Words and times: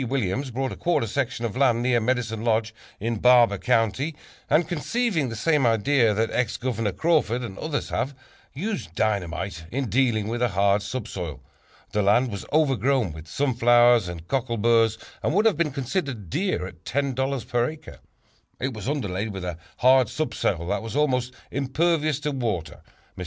Williams 0.07 0.49
bought 0.49 0.71
a 0.71 0.75
quarter 0.75 1.05
section 1.05 1.45
of 1.45 1.55
land 1.55 1.83
near 1.83 1.99
Medicine 1.99 2.43
Lodge 2.43 2.73
in 2.99 3.19
Barber 3.19 3.59
County, 3.59 4.15
and, 4.49 4.67
conceiving 4.67 5.29
the 5.29 5.35
same 5.35 5.63
idea 5.63 6.11
that 6.15 6.31
Ex 6.31 6.57
Governor 6.57 6.91
Crawford 6.91 7.43
and 7.43 7.55
others 7.59 7.89
have, 7.89 8.15
used 8.51 8.95
dynamite 8.95 9.65
in 9.69 9.91
dealing 9.91 10.27
with 10.27 10.41
a 10.41 10.47
hard 10.49 10.81
subsoil. 10.81 11.39
The 11.91 12.01
land 12.01 12.31
was 12.31 12.47
overgrown 12.51 13.11
with 13.13 13.27
sunflowers 13.27 14.07
and 14.07 14.27
cockleburs 14.27 14.97
and 15.21 15.35
would 15.35 15.45
have 15.45 15.55
been 15.57 15.69
considered 15.69 16.31
dear 16.31 16.65
at 16.65 16.83
$10 16.83 17.47
per 17.47 17.69
acre. 17.69 17.99
It 18.59 18.73
was 18.73 18.89
underlaid 18.89 19.31
with 19.31 19.45
a 19.45 19.59
hard 19.77 20.09
subsoil 20.09 20.65
that 20.69 20.81
was 20.81 20.95
almost 20.95 21.31
impervious 21.51 22.19
to 22.21 22.31
water. 22.31 22.81
Mr. 23.15 23.19